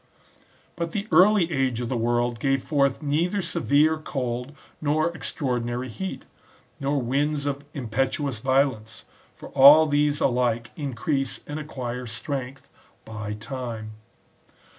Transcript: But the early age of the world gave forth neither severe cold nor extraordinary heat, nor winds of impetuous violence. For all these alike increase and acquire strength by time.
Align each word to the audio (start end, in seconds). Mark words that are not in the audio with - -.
But 0.75 0.93
the 0.93 1.07
early 1.11 1.51
age 1.51 1.79
of 1.79 1.87
the 1.87 1.95
world 1.95 2.39
gave 2.39 2.63
forth 2.63 3.03
neither 3.03 3.39
severe 3.39 3.97
cold 3.99 4.55
nor 4.81 5.15
extraordinary 5.15 5.89
heat, 5.89 6.25
nor 6.79 6.99
winds 6.99 7.45
of 7.45 7.63
impetuous 7.75 8.39
violence. 8.39 9.05
For 9.35 9.49
all 9.49 9.85
these 9.85 10.19
alike 10.19 10.71
increase 10.75 11.41
and 11.45 11.59
acquire 11.59 12.07
strength 12.07 12.67
by 13.05 13.33
time. 13.33 13.91